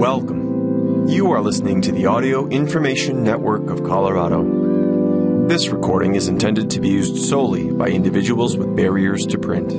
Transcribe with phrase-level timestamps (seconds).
[0.00, 1.08] Welcome.
[1.08, 5.46] You are listening to the Audio Information Network of Colorado.
[5.46, 9.70] This recording is intended to be used solely by individuals with barriers to print.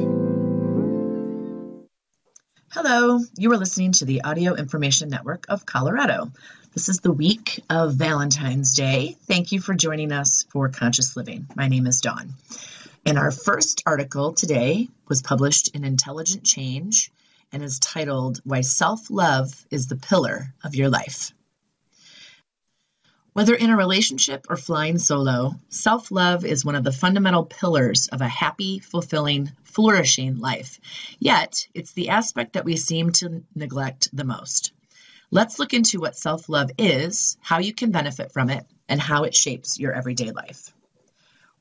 [2.69, 6.31] Hello, you are listening to the Audio Information Network of Colorado.
[6.75, 9.17] This is the week of Valentine's Day.
[9.25, 11.47] Thank you for joining us for Conscious Living.
[11.55, 12.35] My name is Dawn.
[13.07, 17.11] And our first article today was published in Intelligent Change
[17.51, 21.33] and is titled Why Self Love is the Pillar of Your Life.
[23.33, 28.07] Whether in a relationship or flying solo, self love is one of the fundamental pillars
[28.07, 30.81] of a happy, fulfilling, flourishing life.
[31.17, 34.73] Yet, it's the aspect that we seem to neglect the most.
[35.31, 39.23] Let's look into what self love is, how you can benefit from it, and how
[39.23, 40.73] it shapes your everyday life.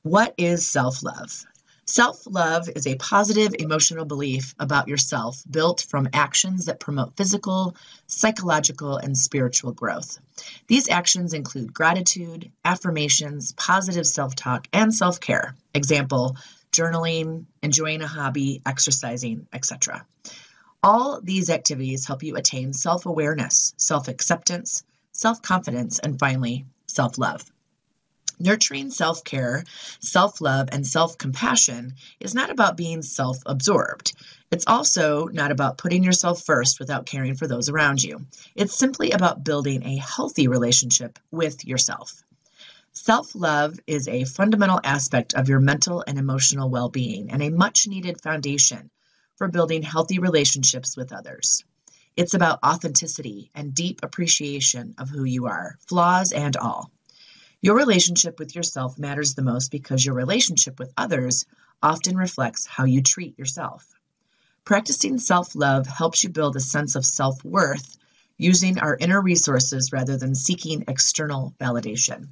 [0.02, 1.44] What is self love?
[1.90, 7.74] Self love is a positive emotional belief about yourself built from actions that promote physical,
[8.06, 10.20] psychological, and spiritual growth.
[10.68, 15.56] These actions include gratitude, affirmations, positive self talk, and self care.
[15.74, 16.36] Example,
[16.70, 20.06] journaling, enjoying a hobby, exercising, etc.
[20.84, 27.18] All these activities help you attain self awareness, self acceptance, self confidence, and finally, self
[27.18, 27.42] love.
[28.42, 29.64] Nurturing self care,
[30.00, 34.14] self love, and self compassion is not about being self absorbed.
[34.50, 38.24] It's also not about putting yourself first without caring for those around you.
[38.54, 42.22] It's simply about building a healthy relationship with yourself.
[42.94, 47.50] Self love is a fundamental aspect of your mental and emotional well being and a
[47.50, 48.90] much needed foundation
[49.36, 51.62] for building healthy relationships with others.
[52.16, 56.90] It's about authenticity and deep appreciation of who you are, flaws and all.
[57.62, 61.44] Your relationship with yourself matters the most because your relationship with others
[61.82, 63.86] often reflects how you treat yourself.
[64.64, 67.98] Practicing self love helps you build a sense of self worth
[68.38, 72.28] using our inner resources rather than seeking external validation.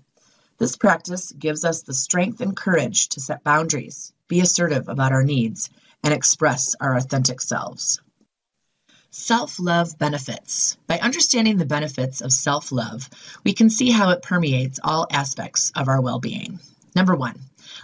[0.56, 5.24] This practice gives us the strength and courage to set boundaries, be assertive about our
[5.24, 5.68] needs,
[6.02, 8.00] and express our authentic selves.
[9.10, 10.76] Self love benefits.
[10.86, 13.08] By understanding the benefits of self love,
[13.42, 16.60] we can see how it permeates all aspects of our well being.
[16.94, 17.40] Number one,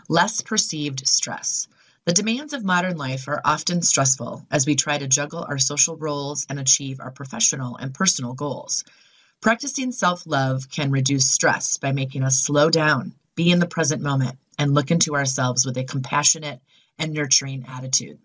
[0.07, 1.67] less perceived stress.
[2.05, 5.97] The demands of modern life are often stressful as we try to juggle our social
[5.97, 8.85] roles and achieve our professional and personal goals.
[9.41, 14.03] Practicing self love can reduce stress by making us slow down, be in the present
[14.03, 16.61] moment, and look into ourselves with a compassionate
[16.99, 18.19] and nurturing attitude.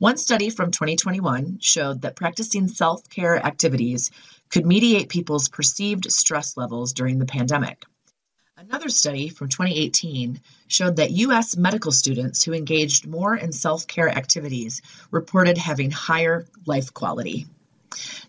[0.00, 4.12] One study from 2021 showed that practicing self care activities
[4.48, 7.84] could mediate people's perceived stress levels during the pandemic.
[8.56, 11.56] Another study from 2018 showed that U.S.
[11.56, 17.48] medical students who engaged more in self care activities reported having higher life quality.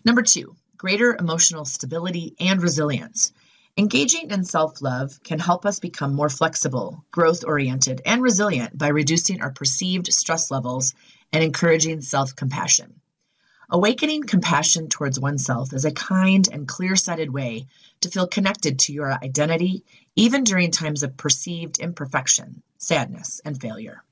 [0.04, 3.32] Number two, greater emotional stability and resilience.
[3.76, 8.88] Engaging in self love can help us become more flexible, growth oriented, and resilient by
[8.88, 10.94] reducing our perceived stress levels
[11.32, 13.00] and encouraging self compassion.
[13.72, 17.66] Awakening compassion towards oneself is a kind and clear sighted way
[18.00, 19.84] to feel connected to your identity,
[20.16, 24.02] even during times of perceived imperfection, sadness, and failure.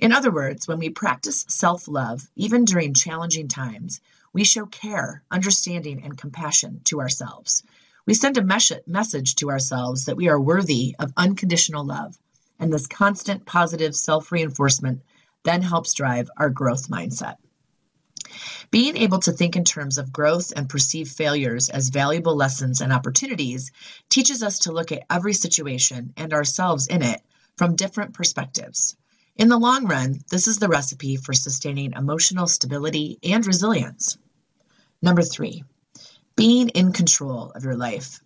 [0.00, 4.00] In other words, when we practice self love, even during challenging times,
[4.32, 7.62] we show care, understanding, and compassion to ourselves.
[8.06, 12.18] We send a mes- message to ourselves that we are worthy of unconditional love,
[12.58, 15.02] and this constant positive self reinforcement
[15.44, 17.36] then helps drive our growth mindset.
[18.70, 22.92] Being able to think in terms of growth and perceive failures as valuable lessons and
[22.92, 23.72] opportunities
[24.10, 27.22] teaches us to look at every situation and ourselves in it
[27.56, 28.96] from different perspectives.
[29.36, 34.18] In the long run, this is the recipe for sustaining emotional stability and resilience.
[35.00, 35.64] Number three,
[36.36, 38.20] being in control of your life.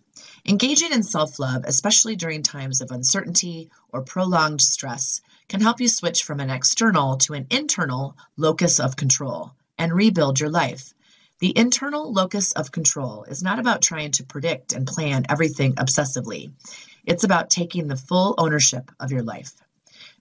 [0.45, 5.87] Engaging in self love, especially during times of uncertainty or prolonged stress, can help you
[5.87, 10.93] switch from an external to an internal locus of control and rebuild your life.
[11.39, 16.51] The internal locus of control is not about trying to predict and plan everything obsessively.
[17.05, 19.53] It's about taking the full ownership of your life.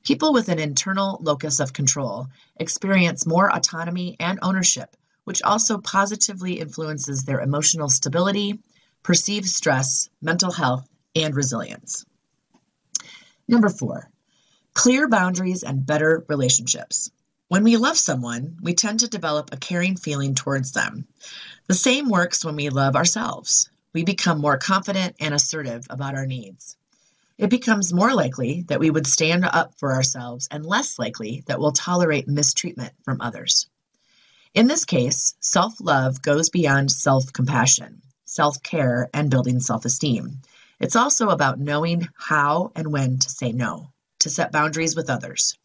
[0.04, 6.60] People with an internal locus of control experience more autonomy and ownership, which also positively
[6.60, 8.60] influences their emotional stability
[9.02, 12.04] perceived stress, mental health, and resilience.
[13.48, 14.10] Number four,
[14.74, 17.10] clear boundaries and better relationships.
[17.48, 21.06] When we love someone, we tend to develop a caring feeling towards them.
[21.66, 23.68] The same works when we love ourselves.
[23.92, 26.76] We become more confident and assertive about our needs.
[27.36, 31.58] It becomes more likely that we would stand up for ourselves and less likely that
[31.58, 33.66] we'll tolerate mistreatment from others.
[34.54, 38.00] In this case, self love goes beyond self compassion,
[38.32, 40.40] self care, and building self esteem.
[40.80, 45.56] It's also about knowing how and when to say no, to set boundaries with others.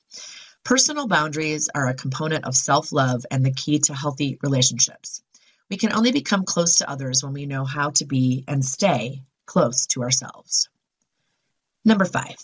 [0.64, 5.22] Personal boundaries are a component of self love and the key to healthy relationships.
[5.69, 9.24] We can only become close to others when we know how to be and stay
[9.46, 10.69] close to ourselves.
[11.86, 12.38] Number five,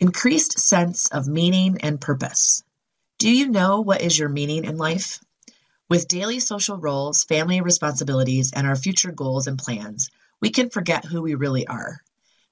[0.00, 2.64] increased sense of meaning and purpose.
[3.18, 5.20] Do you know what is your meaning in life?
[5.92, 10.08] With daily social roles, family responsibilities, and our future goals and plans,
[10.40, 12.00] we can forget who we really are.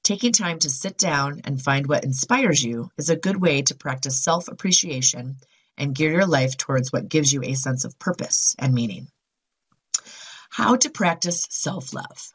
[0.02, 3.75] Taking time to sit down and find what inspires you is a good way to
[3.75, 5.38] practice self appreciation
[5.78, 9.08] and gear your life towards what gives you a sense of purpose and meaning.
[10.50, 12.34] How to practice self love.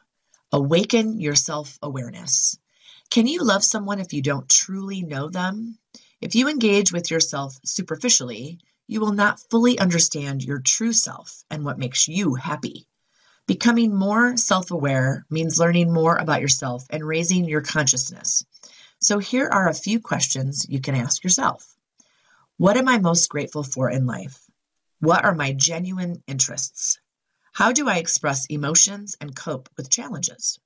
[0.50, 2.58] Awaken your self awareness.
[3.10, 5.78] Can you love someone if you don't truly know them?
[6.20, 11.64] If you engage with yourself superficially, you will not fully understand your true self and
[11.64, 12.86] what makes you happy.
[13.46, 18.44] Becoming more self aware means learning more about yourself and raising your consciousness.
[19.00, 21.76] So, here are a few questions you can ask yourself
[22.56, 24.48] What am I most grateful for in life?
[25.00, 26.98] What are my genuine interests?
[27.52, 30.58] How do I express emotions and cope with challenges?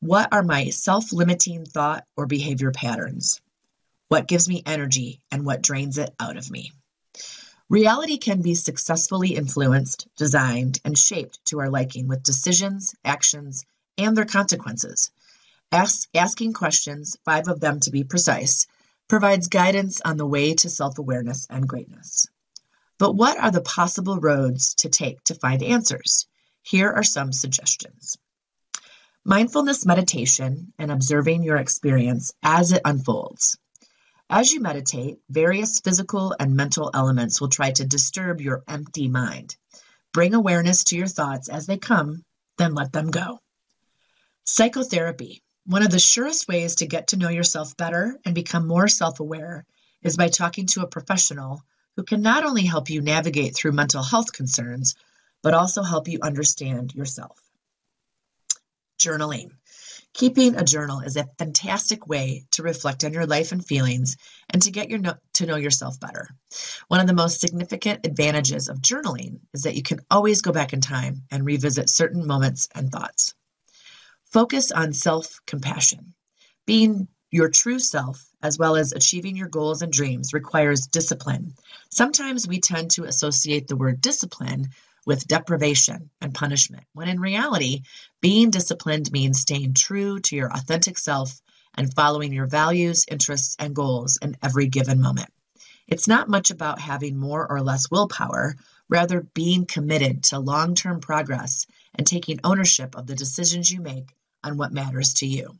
[0.00, 3.40] What are my self limiting thought or behavior patterns?
[4.08, 6.72] What gives me energy and what drains it out of me?
[7.70, 13.64] Reality can be successfully influenced, designed, and shaped to our liking with decisions, actions,
[13.96, 15.12] and their consequences.
[15.70, 18.66] Ask, asking questions, five of them to be precise,
[19.06, 22.26] provides guidance on the way to self awareness and greatness.
[22.98, 26.26] But what are the possible roads to take to find answers?
[26.62, 28.18] Here are some suggestions.
[29.24, 33.58] Mindfulness meditation and observing your experience as it unfolds.
[34.32, 39.56] As you meditate, various physical and mental elements will try to disturb your empty mind.
[40.12, 42.24] Bring awareness to your thoughts as they come,
[42.56, 43.40] then let them go.
[44.44, 45.42] Psychotherapy.
[45.66, 49.18] One of the surest ways to get to know yourself better and become more self
[49.18, 49.66] aware
[50.00, 51.64] is by talking to a professional
[51.96, 54.94] who can not only help you navigate through mental health concerns,
[55.42, 57.36] but also help you understand yourself.
[58.96, 59.50] Journaling.
[60.12, 64.16] Keeping a journal is a fantastic way to reflect on your life and feelings
[64.50, 66.28] and to get your no- to know yourself better.
[66.88, 70.72] One of the most significant advantages of journaling is that you can always go back
[70.72, 73.34] in time and revisit certain moments and thoughts.
[74.32, 76.14] Focus on self-compassion.
[76.66, 81.54] Being your true self, as well as achieving your goals and dreams, requires discipline.
[81.90, 84.70] Sometimes we tend to associate the word discipline
[85.10, 87.82] with deprivation and punishment, when in reality,
[88.20, 91.42] being disciplined means staying true to your authentic self
[91.74, 95.28] and following your values, interests, and goals in every given moment.
[95.88, 98.54] It's not much about having more or less willpower,
[98.88, 101.66] rather, being committed to long term progress
[101.96, 104.14] and taking ownership of the decisions you make
[104.44, 105.58] on what matters to you.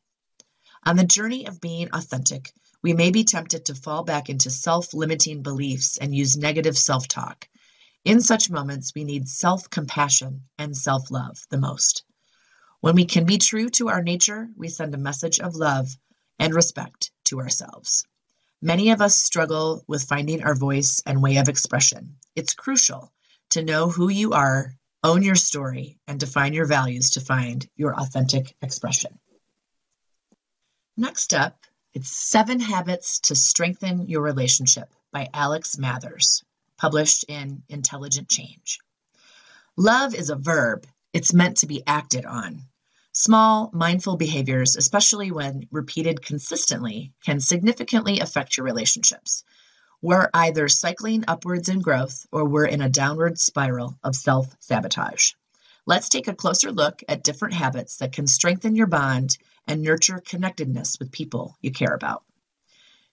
[0.86, 4.94] On the journey of being authentic, we may be tempted to fall back into self
[4.94, 7.48] limiting beliefs and use negative self talk.
[8.02, 12.02] In such moments, we need self compassion and self love the most.
[12.80, 15.98] When we can be true to our nature, we send a message of love
[16.38, 18.06] and respect to ourselves.
[18.62, 22.16] Many of us struggle with finding our voice and way of expression.
[22.34, 23.12] It's crucial
[23.50, 24.74] to know who you are,
[25.04, 29.18] own your story, and define your values to find your authentic expression.
[30.96, 36.42] Next up, it's Seven Habits to Strengthen Your Relationship by Alex Mathers
[36.80, 38.78] published in Intelligent Change.
[39.76, 42.62] Love is a verb, it's meant to be acted on.
[43.12, 49.44] Small, mindful behaviors, especially when repeated consistently, can significantly affect your relationships.
[50.00, 55.32] We're either cycling upwards in growth or we're in a downward spiral of self sabotage.
[55.84, 60.22] Let's take a closer look at different habits that can strengthen your bond and nurture
[60.24, 62.24] connectedness with people you care about.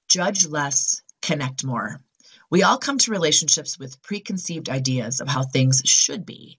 [0.07, 1.99] Judge less, connect more.
[2.49, 6.57] We all come to relationships with preconceived ideas of how things should be.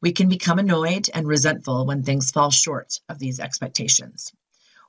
[0.00, 4.32] We can become annoyed and resentful when things fall short of these expectations.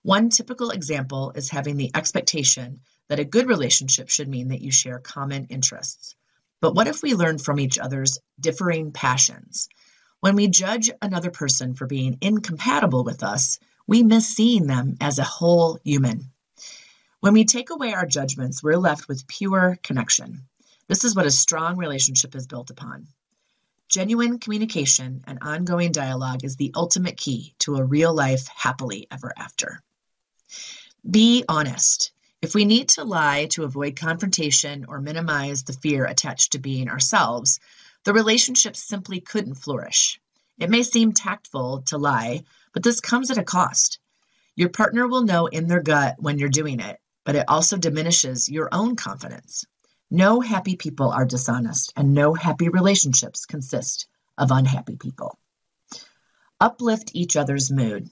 [0.01, 2.79] One typical example is having the expectation
[3.09, 6.15] that a good relationship should mean that you share common interests.
[6.61, 9.69] But what if we learn from each other's differing passions?
[10.19, 15.19] When we judge another person for being incompatible with us, we miss seeing them as
[15.19, 16.31] a whole human.
[17.21, 20.47] When we take away our judgments, we're left with pure connection.
[20.87, 23.07] This is what a strong relationship is built upon.
[23.89, 29.33] Genuine communication and ongoing dialogue is the ultimate key to a real life happily ever
[29.35, 29.83] after.
[31.09, 32.13] Be honest.
[32.41, 36.87] If we need to lie to avoid confrontation or minimize the fear attached to being
[36.87, 37.59] ourselves,
[38.05, 40.21] the relationship simply couldn't flourish.
[40.57, 43.99] It may seem tactful to lie, but this comes at a cost.
[44.55, 46.97] Your partner will know in their gut when you're doing it,
[47.29, 49.63] but it also diminishes your own confidence.
[50.09, 55.37] No happy people are dishonest, and no happy relationships consist of unhappy people.
[56.59, 58.09] Uplift each other's mood.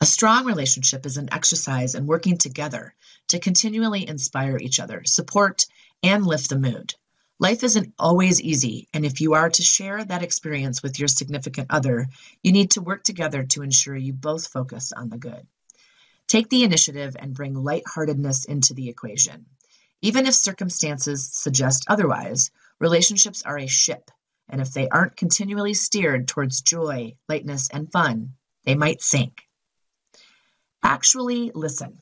[0.00, 2.94] A strong relationship is an exercise in working together
[3.28, 5.66] to continually inspire each other, support,
[6.02, 6.94] and lift the mood.
[7.38, 11.66] Life isn't always easy, and if you are to share that experience with your significant
[11.68, 12.08] other,
[12.42, 15.46] you need to work together to ensure you both focus on the good.
[16.26, 19.46] Take the initiative and bring lightheartedness into the equation.
[20.00, 24.10] Even if circumstances suggest otherwise, relationships are a ship,
[24.48, 29.42] and if they aren't continually steered towards joy, lightness, and fun, they might sink.
[30.82, 32.00] Actually, listen.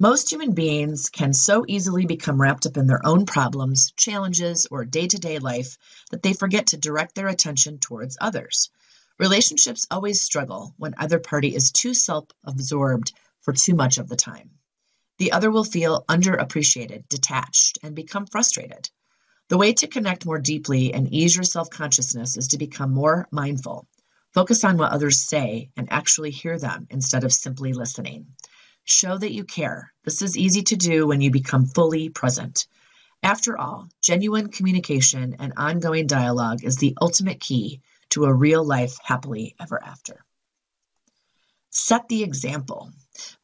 [0.00, 4.84] Most human beings can so easily become wrapped up in their own problems, challenges, or
[4.84, 5.76] day to day life
[6.10, 8.70] that they forget to direct their attention towards others.
[9.18, 13.12] Relationships always struggle when either party is too self absorbed
[13.48, 14.50] for too much of the time.
[15.16, 18.90] The other will feel underappreciated, detached, and become frustrated.
[19.48, 23.26] The way to connect more deeply and ease your self consciousness is to become more
[23.30, 23.88] mindful.
[24.34, 28.26] Focus on what others say and actually hear them instead of simply listening.
[28.84, 29.94] Show that you care.
[30.04, 32.66] This is easy to do when you become fully present.
[33.22, 38.98] After all, genuine communication and ongoing dialogue is the ultimate key to a real life
[39.02, 40.22] happily ever after.
[41.70, 42.90] Set the example.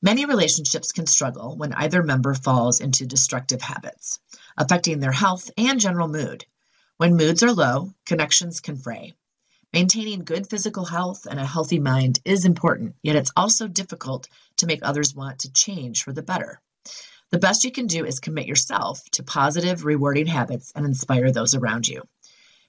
[0.00, 4.20] Many relationships can struggle when either member falls into destructive habits,
[4.56, 6.44] affecting their health and general mood.
[6.96, 9.14] When moods are low, connections can fray.
[9.72, 14.28] Maintaining good physical health and a healthy mind is important, yet it's also difficult
[14.58, 16.60] to make others want to change for the better.
[17.30, 21.56] The best you can do is commit yourself to positive, rewarding habits and inspire those
[21.56, 22.02] around you.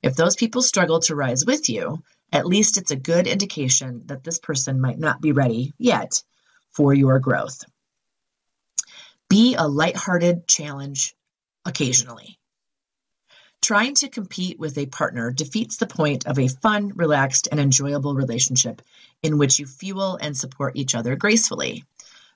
[0.01, 4.23] If those people struggle to rise with you, at least it's a good indication that
[4.23, 6.23] this person might not be ready yet
[6.75, 7.63] for your growth.
[9.29, 11.15] Be a lighthearted challenge
[11.65, 12.37] occasionally.
[13.61, 18.13] Trying to compete with a partner defeats the point of a fun, relaxed, and enjoyable
[18.13, 18.81] relationship
[19.23, 21.83] in which you fuel and support each other gracefully.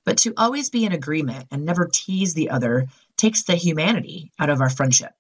[0.05, 4.50] But to always be in agreement and never tease the other takes the humanity out
[4.50, 5.12] of our friendship.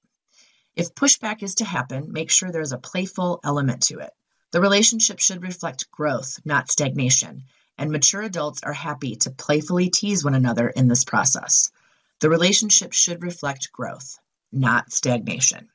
[0.75, 4.11] If pushback is to happen, make sure there's a playful element to it.
[4.51, 7.43] The relationship should reflect growth, not stagnation,
[7.79, 11.71] and mature adults are happy to playfully tease one another in this process.
[12.19, 14.19] The relationship should reflect growth,
[14.51, 15.69] not stagnation.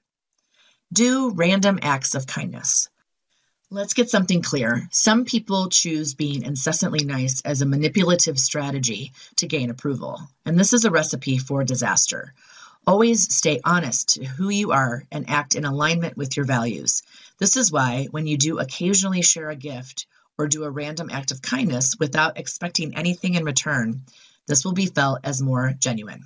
[0.93, 2.91] Do random acts of kindness.
[3.71, 4.87] Let's get something clear.
[4.93, 10.75] Some people choose being incessantly nice as a manipulative strategy to gain approval, and this
[10.75, 12.35] is a recipe for disaster.
[12.87, 17.03] Always stay honest to who you are and act in alignment with your values.
[17.39, 20.07] This is why, when you do occasionally share a gift
[20.39, 24.03] or do a random act of kindness without expecting anything in return,
[24.47, 26.23] this will be felt as more genuine.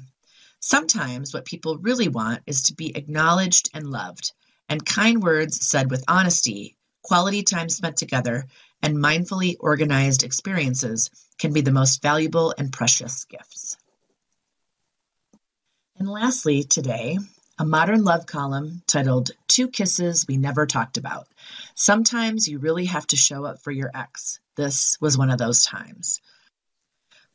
[0.61, 4.33] Sometimes what people really want is to be acknowledged and loved
[4.69, 8.47] and kind words said with honesty, quality time spent together,
[8.83, 13.77] and mindfully organized experiences can be the most valuable and precious gifts.
[15.97, 17.19] And lastly, today,
[17.59, 21.27] a modern love column titled Two Kisses We Never Talked About.
[21.81, 24.41] Sometimes you really have to show up for your ex.
[24.57, 26.21] This was one of those times.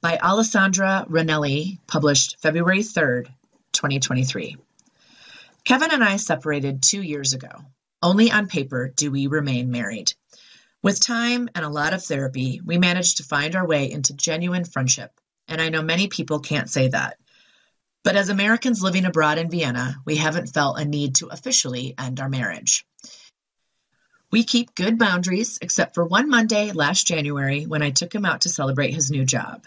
[0.02, 3.28] By Alessandra Ranelli, published February 3rd,
[3.72, 4.58] 2023.
[5.64, 7.52] Kevin and I separated two years ago.
[8.02, 10.14] Only on paper do we remain married.
[10.82, 14.66] With time and a lot of therapy, we managed to find our way into genuine
[14.66, 17.18] friendship, and I know many people can't say that.
[18.04, 22.20] But as Americans living abroad in Vienna, we haven't felt a need to officially end
[22.20, 22.86] our marriage.
[24.34, 28.42] We keep good boundaries, except for one Monday last January when I took him out
[28.42, 29.64] to celebrate his new job.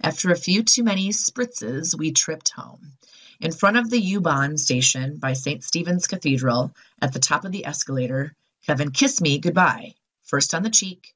[0.00, 2.92] After a few too many spritzes, we tripped home.
[3.40, 5.62] In front of the U-Bahn station by St.
[5.62, 8.34] Stephen's Cathedral, at the top of the escalator,
[8.66, 9.92] Kevin kissed me goodbye,
[10.22, 11.12] first on the cheek,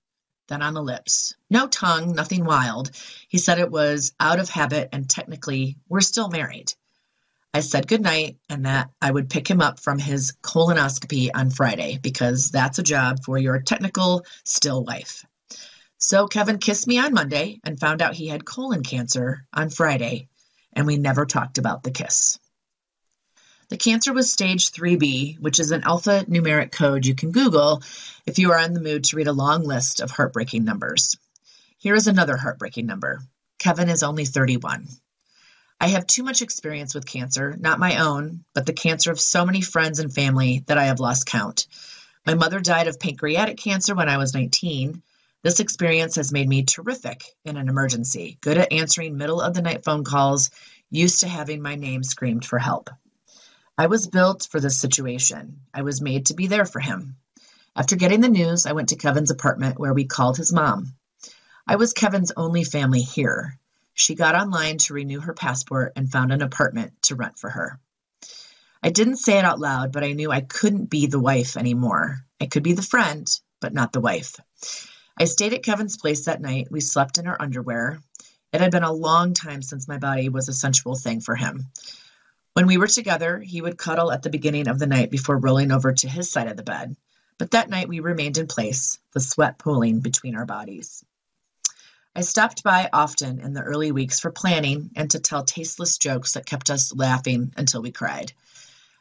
[0.48, 1.34] then on the lips.
[1.48, 2.90] No tongue, nothing wild.
[3.28, 6.74] He said it was out of habit and technically we're still married.
[7.52, 11.98] I said goodnight and that I would pick him up from his colonoscopy on Friday
[12.00, 15.24] because that's a job for your technical still wife.
[15.98, 20.28] So Kevin kissed me on Monday and found out he had colon cancer on Friday
[20.72, 22.38] and we never talked about the kiss.
[23.68, 27.82] The cancer was stage 3B, which is an alphanumeric code you can Google
[28.26, 31.16] if you are in the mood to read a long list of heartbreaking numbers.
[31.78, 33.20] Here is another heartbreaking number.
[33.58, 34.88] Kevin is only 31.
[35.82, 39.46] I have too much experience with cancer, not my own, but the cancer of so
[39.46, 41.66] many friends and family that I have lost count.
[42.26, 45.02] My mother died of pancreatic cancer when I was 19.
[45.42, 49.62] This experience has made me terrific in an emergency, good at answering middle of the
[49.62, 50.50] night phone calls,
[50.90, 52.90] used to having my name screamed for help.
[53.78, 55.60] I was built for this situation.
[55.72, 57.16] I was made to be there for him.
[57.74, 60.94] After getting the news, I went to Kevin's apartment where we called his mom.
[61.66, 63.58] I was Kevin's only family here.
[64.00, 67.78] She got online to renew her passport and found an apartment to rent for her.
[68.82, 72.24] I didn't say it out loud, but I knew I couldn't be the wife anymore.
[72.40, 73.30] I could be the friend,
[73.60, 74.36] but not the wife.
[75.18, 76.68] I stayed at Kevin's place that night.
[76.70, 78.00] We slept in our underwear.
[78.54, 81.66] It had been a long time since my body was a sensual thing for him.
[82.54, 85.72] When we were together, he would cuddle at the beginning of the night before rolling
[85.72, 86.96] over to his side of the bed.
[87.36, 91.04] But that night we remained in place, the sweat pooling between our bodies.
[92.12, 96.32] I stopped by often in the early weeks for planning and to tell tasteless jokes
[96.32, 98.32] that kept us laughing until we cried.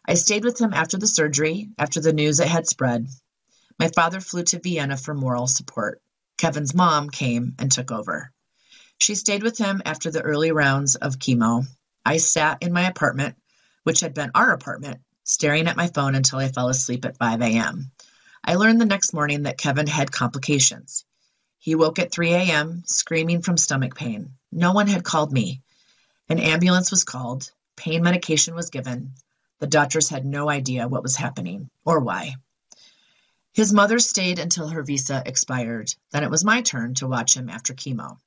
[0.05, 3.07] I stayed with him after the surgery, after the news it had spread.
[3.79, 6.03] My father flew to Vienna for moral support.
[6.37, 8.31] Kevin's mom came and took over.
[8.99, 11.65] She stayed with him after the early rounds of chemo.
[12.05, 13.37] I sat in my apartment,
[13.83, 17.41] which had been our apartment, staring at my phone until I fell asleep at 5
[17.41, 17.91] a.m.
[18.43, 21.05] I learned the next morning that Kevin had complications.
[21.61, 24.33] He woke at 3 a.m., screaming from stomach pain.
[24.49, 25.61] No one had called me.
[26.29, 27.51] An ambulance was called.
[27.75, 29.13] Pain medication was given.
[29.59, 32.35] The doctors had no idea what was happening or why.
[33.51, 35.93] His mother stayed until her visa expired.
[36.11, 38.17] Then it was my turn to watch him after chemo.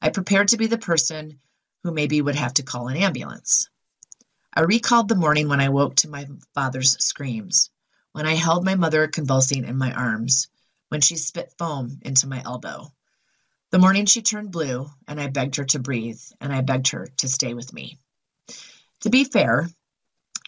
[0.00, 1.40] I prepared to be the person
[1.82, 3.68] who maybe would have to call an ambulance.
[4.54, 7.68] I recalled the morning when I woke to my father's screams,
[8.12, 10.48] when I held my mother convulsing in my arms,
[10.92, 12.92] when she spit foam into my elbow.
[13.70, 17.08] The morning she turned blue, and I begged her to breathe, and I begged her
[17.16, 17.98] to stay with me.
[19.00, 19.70] To be fair,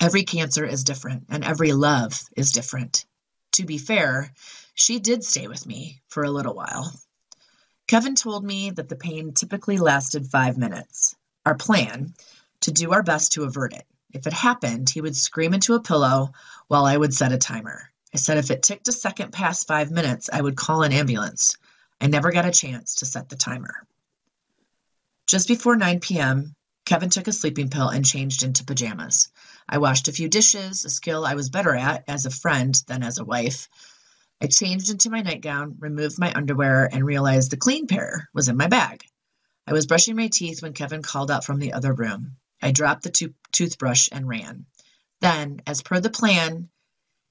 [0.02, 3.06] every cancer is different, and every love is different.
[3.52, 4.34] To be fair,
[4.74, 6.92] she did stay with me for a little while.
[7.86, 12.12] Kevin told me that the pain typically lasted five minutes our plan
[12.60, 13.86] to do our best to avert it.
[14.12, 16.32] If it happened, he would scream into a pillow
[16.68, 17.90] while I would set a timer.
[18.14, 21.56] I said if it ticked a second past five minutes, I would call an ambulance.
[22.00, 23.88] I never got a chance to set the timer.
[25.26, 26.54] Just before 9 p.m.,
[26.86, 29.32] Kevin took a sleeping pill and changed into pajamas.
[29.68, 33.02] I washed a few dishes, a skill I was better at as a friend than
[33.02, 33.68] as a wife.
[34.40, 38.56] I changed into my nightgown, removed my underwear, and realized the clean pair was in
[38.56, 39.02] my bag.
[39.66, 42.36] I was brushing my teeth when Kevin called out from the other room.
[42.62, 44.66] I dropped the to- toothbrush and ran.
[45.20, 46.68] Then, as per the plan,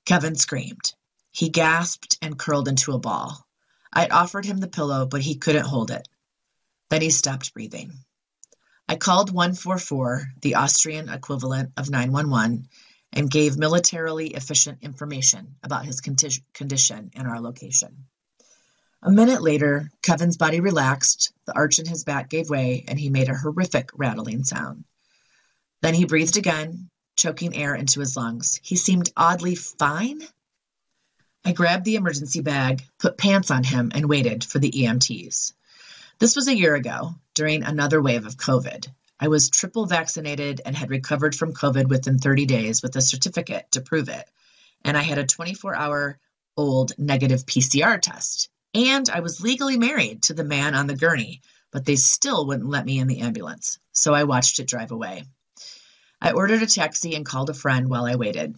[0.05, 0.93] Kevin screamed.
[1.31, 3.47] He gasped and curled into a ball.
[3.91, 6.07] I'd offered him the pillow, but he couldn't hold it.
[6.89, 7.93] Then he stopped breathing.
[8.87, 12.67] I called 144, the Austrian equivalent of 911,
[13.13, 18.05] and gave militarily efficient information about his condition and our location.
[19.01, 23.09] A minute later, Kevin's body relaxed, the arch in his back gave way, and he
[23.09, 24.85] made a horrific rattling sound.
[25.81, 28.59] Then he breathed again, choking air into his lungs.
[28.63, 30.21] He seemed oddly fine.
[31.45, 35.53] I grabbed the emergency bag, put pants on him, and waited for the EMTs.
[36.19, 38.87] This was a year ago, during another wave of COVID.
[39.19, 43.71] I was triple vaccinated and had recovered from COVID within 30 days with a certificate
[43.71, 44.29] to prove it.
[44.83, 46.19] And I had a 24 hour
[46.57, 48.49] old negative PCR test.
[48.73, 52.69] And I was legally married to the man on the gurney, but they still wouldn't
[52.69, 53.79] let me in the ambulance.
[53.91, 55.25] So I watched it drive away.
[56.25, 58.55] I ordered a taxi and called a friend while I waited.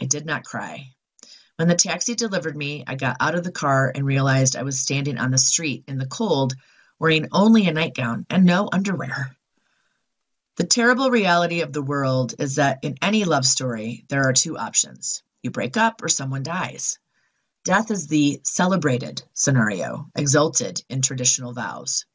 [0.00, 0.92] I did not cry.
[1.56, 4.78] When the taxi delivered me, I got out of the car and realized I was
[4.78, 6.54] standing on the street in the cold,
[7.00, 9.36] wearing only a nightgown and no underwear.
[10.58, 14.56] The terrible reality of the world is that in any love story, there are two
[14.56, 17.00] options you break up or someone dies.
[17.64, 22.06] Death is the celebrated scenario, exalted in traditional vows.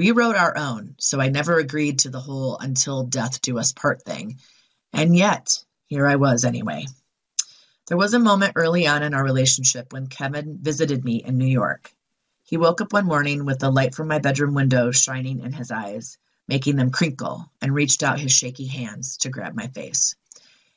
[0.00, 3.72] We wrote our own, so I never agreed to the whole until death do us
[3.72, 4.38] part thing.
[4.94, 6.86] And yet, here I was anyway.
[7.86, 11.44] There was a moment early on in our relationship when Kevin visited me in New
[11.44, 11.92] York.
[12.44, 15.70] He woke up one morning with the light from my bedroom window shining in his
[15.70, 16.16] eyes,
[16.48, 20.14] making them crinkle, and reached out his shaky hands to grab my face.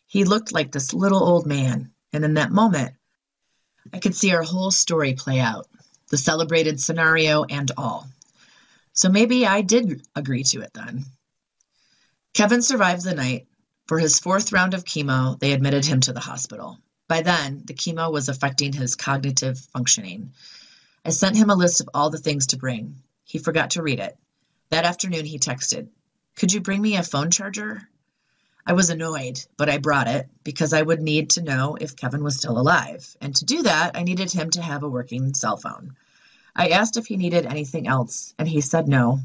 [0.06, 2.94] He looked like this little old man, and in that moment,
[3.94, 5.70] I could see our whole story play out,
[6.10, 8.10] the celebrated scenario and all.
[8.94, 11.06] So maybe I did agree to it then.
[12.34, 13.48] Kevin survived the night.
[13.88, 16.80] For his fourth round of chemo, they admitted him to the hospital.
[17.08, 20.34] By then, the chemo was affecting his cognitive functioning.
[21.04, 23.02] I sent him a list of all the things to bring.
[23.26, 24.18] He forgot to read it.
[24.70, 25.90] That afternoon, he texted,
[26.38, 27.88] Could you bring me a phone charger?
[28.66, 32.24] I was annoyed, but I brought it because I would need to know if Kevin
[32.24, 33.18] was still alive.
[33.20, 35.96] And to do that, I needed him to have a working cell phone.
[36.56, 39.22] I asked if he needed anything else, and he said no.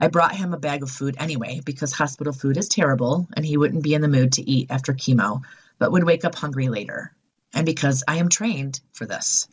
[0.00, 3.56] I brought him a bag of food anyway because hospital food is terrible and he
[3.56, 5.42] wouldn't be in the mood to eat after chemo,
[5.78, 7.12] but would wake up hungry later.
[7.54, 9.46] And because I am trained for this.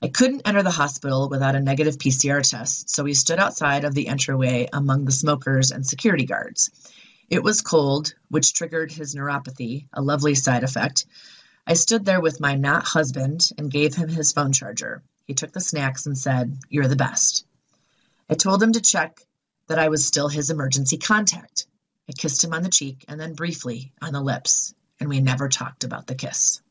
[0.00, 3.94] I couldn't enter the hospital without a negative PCR test, so we stood outside of
[3.94, 6.70] the entryway among the smokers and security guards.
[7.28, 11.04] It was cold, which triggered his neuropathy, a lovely side effect.
[11.66, 15.02] I stood there with my not husband and gave him his phone charger.
[15.28, 17.44] He took the snacks and said, You're the best.
[18.30, 19.20] I told him to check
[19.66, 21.66] that I was still his emergency contact.
[22.08, 25.50] I kissed him on the cheek and then briefly on the lips, and we never
[25.50, 26.62] talked about the kiss.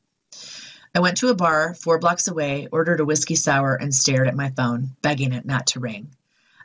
[0.96, 4.36] I went to a bar four blocks away, ordered a whiskey sour, and stared at
[4.36, 6.10] my phone, begging it not to ring.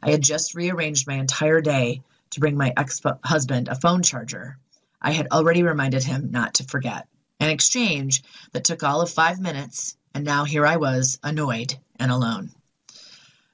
[0.03, 4.57] I had just rearranged my entire day to bring my ex husband a phone charger.
[4.99, 7.07] I had already reminded him not to forget.
[7.39, 12.11] An exchange that took all of five minutes, and now here I was, annoyed and
[12.11, 12.51] alone.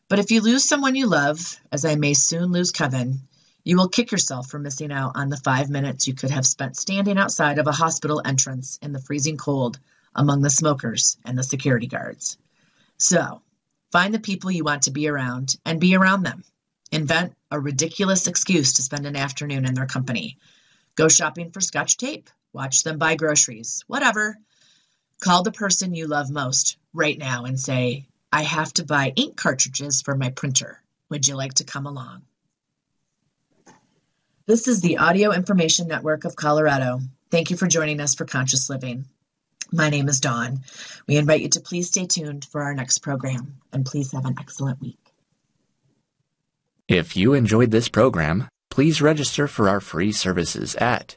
[0.08, 3.20] But if you lose someone you love, as I may soon lose Kevin,
[3.62, 6.76] you will kick yourself for missing out on the five minutes you could have spent
[6.78, 9.78] standing outside of a hospital entrance in the freezing cold
[10.14, 12.38] among the smokers and the security guards.
[12.96, 13.42] So,
[13.92, 16.44] find the people you want to be around and be around them.
[16.90, 20.38] Invent a ridiculous excuse to spend an afternoon in their company.
[20.94, 24.38] Go shopping for scotch tape, watch them buy groceries, whatever.
[25.20, 29.36] Call the person you love most right now and say, I have to buy ink
[29.36, 30.80] cartridges for my printer.
[31.10, 32.22] Would you like to come along?
[34.46, 37.00] This is the Audio Information Network of Colorado.
[37.30, 39.06] Thank you for joining us for Conscious Living.
[39.72, 40.60] My name is Dawn.
[41.06, 44.36] We invite you to please stay tuned for our next program and please have an
[44.38, 44.98] excellent week.
[46.86, 51.16] If you enjoyed this program, please register for our free services at